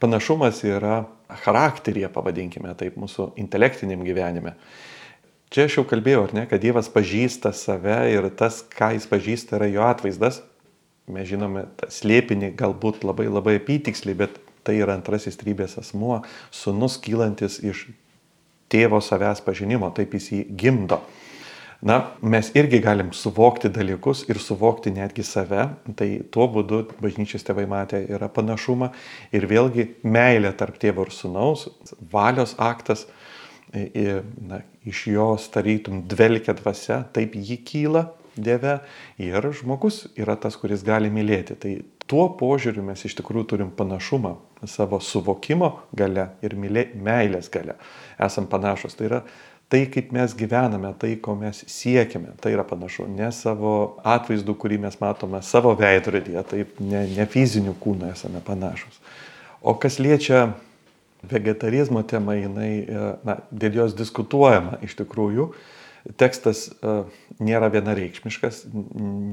[0.00, 1.02] Panašumas yra
[1.42, 4.54] charakteryje, pavadinkime taip, mūsų intelektiniam gyvenime.
[5.50, 9.58] Čia aš jau kalbėjau, ar ne, kad Dievas pažįsta save ir tas, ką jis pažįsta,
[9.58, 10.44] yra jo atvaizdas.
[11.10, 16.20] Mes žinome slėpinį galbūt labai labai apytiksliai, bet tai yra antrasis trybės asmuo,
[16.54, 17.88] sunus kylantis iš
[18.70, 21.00] tėvo savęs pažinimo, taip jis jį gimdo.
[21.80, 25.64] Na, mes irgi galim suvokti dalykus ir suvokti netgi save,
[25.96, 28.90] tai tuo būdu bažnyčios tėvai matė yra panašumą
[29.32, 31.70] ir vėlgi meilė tarp tėvo ir sunaus,
[32.12, 33.06] valios aktas,
[33.72, 38.08] na, iš jos tarytum dvelkia dvasia, taip jį kyla
[38.40, 38.78] Dieve
[39.18, 41.56] ir žmogus yra tas, kuris gali mylėti.
[41.58, 41.72] Tai
[42.10, 44.34] tuo požiūriu mes iš tikrųjų turim panašumą
[44.68, 47.78] savo suvokimo gale ir mylė, meilės gale.
[48.20, 48.96] Esam panašus.
[48.98, 49.20] Tai yra
[49.70, 53.06] tai, kaip mes gyvename, tai, ko mes siekiame, tai yra panašu.
[53.14, 58.98] Ne savo atvaizdu, kurį mes matome savo veidrodėje, taip ne, ne fizinių kūnų esame panašus.
[59.62, 60.48] O kas liečia
[61.30, 65.52] vegetarizmo temą, jinai, e, na, dėl jos diskutuojama iš tikrųjų.
[66.20, 67.04] Tekstas uh,
[67.42, 68.64] nėra vienareikšmiškas,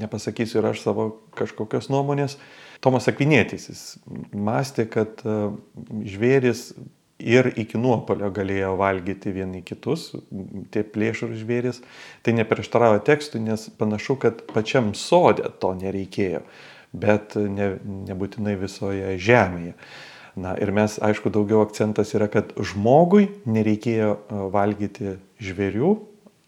[0.04, 2.38] nepasakysiu ir aš savo kažkokios nuomonės.
[2.84, 3.84] Tomas Akvinėtis, jis
[4.36, 5.56] mąstė, kad uh,
[6.06, 6.70] žvėris
[7.20, 10.12] ir iki nuopolio galėjo valgyti vieni kitus,
[10.74, 11.82] tie plėšrų žvėris.
[12.26, 16.44] Tai neprieštaravo tekstui, nes panašu, kad pačiam sodė to nereikėjo,
[16.94, 17.74] bet ne,
[18.10, 19.74] nebūtinai visoje žemėje.
[20.38, 25.96] Na ir mes, aišku, daugiau akcentas yra, kad žmogui nereikėjo e, valgyti žvėrių,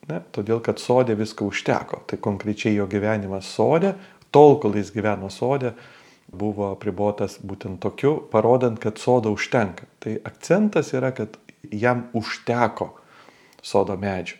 [0.09, 2.03] ne, todėl kad sodė viską užteko.
[2.09, 3.93] Tai konkrečiai jo gyvenimas sodė,
[4.35, 5.73] tol, kol jis gyveno sodė,
[6.29, 9.87] buvo apribotas būtent tokiu, parodant, kad sodo užtenka.
[10.03, 11.39] Tai akcentas yra, kad
[11.71, 12.91] jam užteko
[13.65, 14.37] sodo medžių.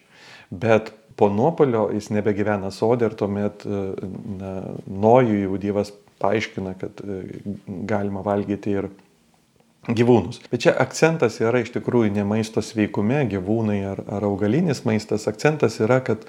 [0.50, 3.82] Bet po nuopolio jis nebegyvena sodė ir tuomet e,
[4.40, 4.54] na,
[4.88, 5.92] nojų jau Dievas
[6.22, 7.20] paaiškina, kad e,
[7.90, 8.90] galima valgyti ir
[9.96, 10.42] gyvūnus.
[10.52, 15.80] Bet čia akcentas yra iš tikrųjų ne maisto sveikume, gyvūnai ar, ar augalinis maistas, akcentas
[15.84, 16.26] yra, kad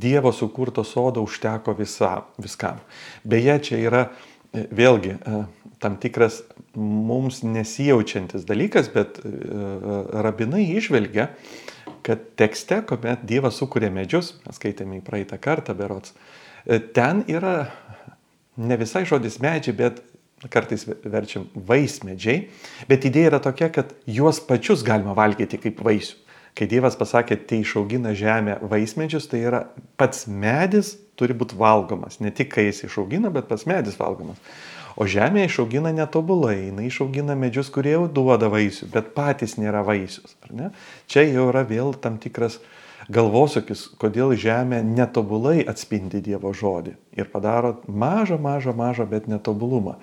[0.00, 2.78] Dievo sukurto sodo užteko visa, viskam.
[3.26, 5.40] Beje, čia yra e, vėlgi e,
[5.82, 6.38] tam tikras
[6.78, 9.32] mums nesijaučiantis dalykas, bet e,
[10.24, 11.28] rabinai išvelgia,
[12.06, 16.14] kad tekste, kuomet Dievas sukūrė medžius, mes skaitėme į praeitą kartą berots,
[16.96, 17.66] ten yra
[18.56, 20.00] ne visai žodis medžiai, bet
[20.48, 22.48] kartais verčiam vaismedžiai,
[22.88, 26.16] bet idėja yra tokia, kad juos pačius galima valgyti kaip vaisių.
[26.56, 29.60] Kai Dievas pasakė, tai išaugina žemę vaismedžius, tai yra
[30.00, 32.18] pats medis turi būti valgomas.
[32.24, 34.40] Ne tik kai jis išaugina, bet pats medis valgomas.
[34.98, 40.34] O žemė išaugina netobulai, jinai išaugina medžius, kurie jau duoda vaisių, bet patys nėra vaisius.
[41.06, 42.58] Čia jau yra vėl tam tikras
[43.10, 49.96] galvosūkis, kodėl žemė netobulai atspindi Dievo žodį ir padaro mažą, mažą, mažą, bet netobulumą.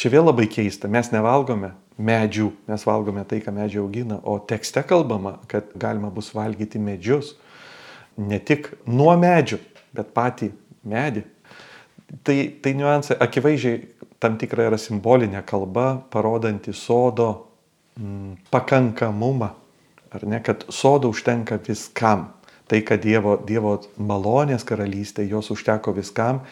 [0.00, 4.80] Čia vėl labai keista, mes nevalgome medžių, mes valgome tai, ką medžiai augina, o tekste
[4.88, 7.34] kalbama, kad galima bus valgyti medžius,
[8.16, 9.58] ne tik nuo medžių,
[9.92, 10.48] bet patį
[10.88, 11.26] medį.
[12.24, 13.82] Tai, tai niuansai, akivaizdžiai
[14.20, 17.28] tam tikra yra simbolinė kalba, parodanti sodo
[18.00, 19.52] mm, pakankamumą
[20.10, 22.30] ar ne, kad sodo užtenka viskam.
[22.70, 26.44] Tai, kad Dievo, Dievo malonės karalystė, jos užteko viskam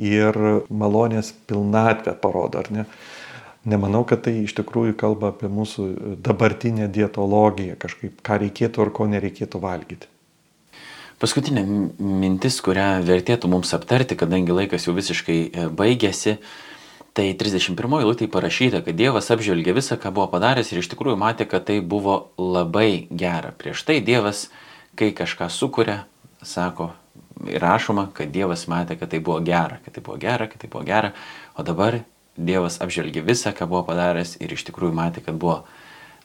[0.00, 0.36] ir
[0.68, 2.86] malonės pilnatvę parodo, ar ne.
[3.68, 5.90] Nemanau, kad tai iš tikrųjų kalba apie mūsų
[6.24, 10.08] dabartinę dietologiją, kažkaip ką reikėtų ar ko nereikėtų valgyti.
[11.20, 11.66] Paskutinė
[12.00, 16.38] mintis, kurią vertėtų mums aptarti, kadangi laikas jau visiškai e, baigėsi,
[17.10, 21.46] Tai 31 eilutė parašyta, kad Dievas apžvelgė visą, ką buvo padaręs ir iš tikrųjų matė,
[21.50, 23.50] kad tai buvo labai gera.
[23.50, 24.44] Prieš tai Dievas,
[24.94, 26.04] kai kažką sukuria,
[26.46, 26.92] sako,
[27.60, 30.84] rašoma, kad Dievas matė, kad tai buvo gera, kad tai buvo gera, kad tai buvo
[30.86, 31.12] gera,
[31.56, 32.00] o dabar
[32.40, 35.62] Dievas apžvelgė visą, ką buvo padaręs ir iš tikrųjų matė, kad buvo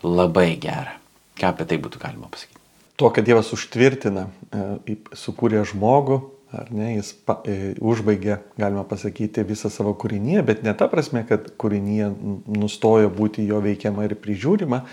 [0.05, 0.99] labai gera.
[1.35, 2.61] Ką apie tai būtų galima pasakyti?
[2.95, 6.21] Tuo, kad Dievas užtvirtina, e, sukūrė žmogų,
[6.55, 11.25] ar ne, jis pa, e, užbaigė, galima pasakyti, visą savo kūrinyje, bet ne ta prasme,
[11.27, 12.11] kad kūrinyje
[12.55, 14.85] nustojo būti jo veikiama ir prižiūrima,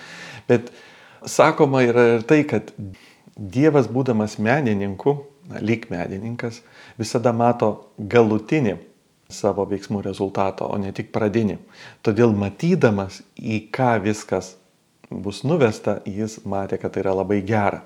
[0.50, 0.72] bet
[1.30, 2.74] sakoma yra ir tai, kad
[3.32, 5.14] Dievas būdamas menininku,
[5.60, 6.62] lyg menininkas,
[7.00, 8.78] visada mato galutinį
[9.32, 11.58] savo veiksmų rezultatą, o ne tik pradinį.
[12.04, 14.54] Todėl matydamas, į ką viskas
[15.10, 17.82] bus nuvesta, jis matė, kad tai yra labai gera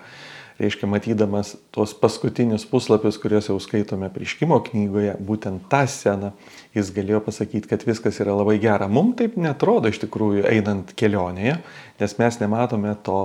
[0.59, 6.33] reiškia, matydamas tuos paskutinius puslapius, kuriuos jau skaitome prieškimo knygoje, būtent tą sceną,
[6.77, 8.89] jis galėjo pasakyti, kad viskas yra labai gera.
[8.89, 11.59] Mums taip netrodo iš tikrųjų einant kelionėje,
[12.01, 13.21] nes mes nematome to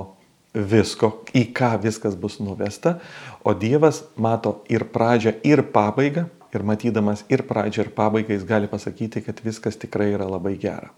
[0.54, 2.98] visko, į ką viskas bus nuvesta,
[3.44, 8.68] o Dievas mato ir pradžią, ir pabaigą, ir matydamas ir pradžią, ir pabaigą jis gali
[8.68, 10.92] pasakyti, kad viskas tikrai yra labai gera.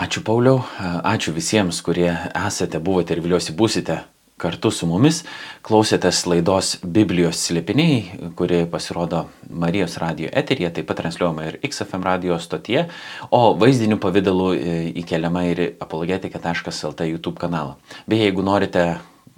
[0.00, 0.62] Ačiū Pauliau,
[1.04, 2.12] ačiū visiems, kurie
[2.46, 3.98] esate, buvote ir viliuosi būsite
[4.40, 5.22] kartu su mumis
[5.66, 12.38] klausėtės laidos Biblijos slėpiniai, kuri pasirodo Marijos radio eterija, taip pat transliuojama ir XFM radio
[12.40, 12.86] stotyje,
[13.30, 17.76] o vaizdinių pavydalų e, įkeliama ir apologetika.lt YouTube kanalą.
[18.08, 18.84] Beje, jeigu norite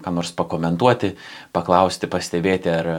[0.03, 1.15] ką nors pakomentuoti,
[1.55, 2.99] paklausti, pastebėti ar e,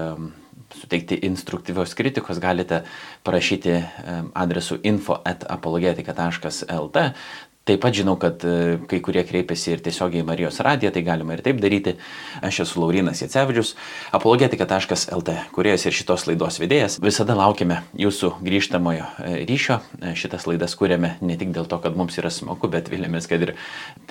[0.79, 2.83] suteikti instruktyvios kritikos, galite
[3.23, 7.07] parašyti e, adresu info at apologetika.lt.
[7.63, 11.37] Taip pat žinau, kad e, kai kurie kreipiasi ir tiesiogiai į Marijos radiją, tai galima
[11.37, 11.93] ir taip daryti.
[12.43, 13.71] Aš esu Laurinas Jacevičius,
[14.11, 16.99] apologetika.lt, kuriejas ir šitos laidos vedėjas.
[16.99, 19.79] Visada laukiame jūsų grįžtamojo e, ryšio.
[20.01, 23.47] E, šitas laidas kūrėme ne tik dėl to, kad mums yra smagu, bet vilėmės, kad
[23.47, 23.55] ir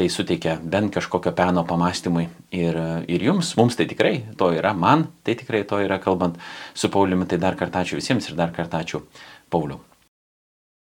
[0.00, 3.52] tai suteikia bent kažkokio peno pamastymui ir, ir jums.
[3.60, 6.40] Mums tai tikrai to yra, man tai tikrai to yra, kalbant
[6.72, 7.28] su Pauliumi.
[7.28, 9.04] Tai dar kartą ačiū visiems ir dar kartą ačiū
[9.52, 9.82] Pauliu.